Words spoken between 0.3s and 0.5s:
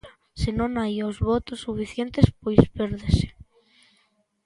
Se